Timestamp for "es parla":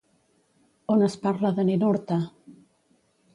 1.07-1.51